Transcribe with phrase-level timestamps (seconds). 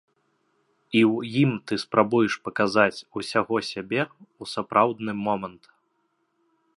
[0.99, 5.63] І ў ім ты спрабуеш паказаць усяго сябе ў сапраўдны момант.